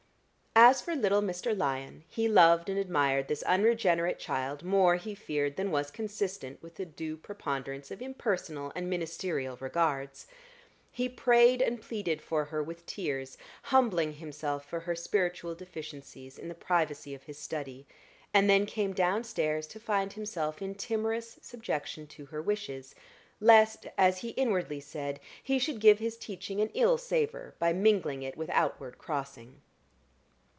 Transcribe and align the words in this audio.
As 0.53 0.81
for 0.81 0.97
little 0.97 1.21
Mr. 1.21 1.57
Lyon, 1.57 2.03
he 2.09 2.27
loved 2.27 2.67
and 2.67 2.77
admired 2.77 3.29
this 3.29 3.41
unregenerate 3.43 4.19
child 4.19 4.63
more, 4.63 4.97
he 4.97 5.15
feared, 5.15 5.55
than 5.55 5.71
was 5.71 5.89
consistent 5.89 6.61
with 6.61 6.75
the 6.75 6.85
due 6.85 7.15
preponderance 7.15 7.89
of 7.89 8.01
impersonal 8.01 8.69
and 8.75 8.89
ministerial 8.89 9.55
regards: 9.61 10.27
he 10.91 11.07
prayed 11.07 11.61
and 11.61 11.81
pleaded 11.81 12.21
for 12.21 12.43
her 12.45 12.61
with 12.61 12.85
tears, 12.85 13.37
humbling 13.63 14.15
himself 14.15 14.65
for 14.65 14.81
her 14.81 14.93
spiritual 14.93 15.55
deficiencies 15.55 16.37
in 16.37 16.49
the 16.49 16.53
privacy 16.53 17.15
of 17.15 17.23
his 17.23 17.37
study; 17.37 17.87
and 18.33 18.49
then 18.49 18.65
came 18.65 18.91
down 18.91 19.23
stairs 19.23 19.65
to 19.67 19.79
find 19.79 20.13
himself 20.13 20.61
in 20.61 20.75
timorous 20.75 21.39
subjection 21.41 22.05
to 22.05 22.25
her 22.25 22.41
wishes, 22.41 22.93
lest, 23.39 23.87
as 23.97 24.17
he 24.17 24.29
inwardly 24.31 24.81
said, 24.81 25.17
he 25.41 25.57
should 25.57 25.79
give 25.79 25.99
his 25.99 26.17
teaching 26.17 26.59
an 26.59 26.69
ill 26.73 26.97
savor, 26.97 27.55
by 27.57 27.71
mingling 27.71 28.21
it 28.21 28.35
with 28.35 28.49
outward 28.49 28.97
crossing. 28.97 29.61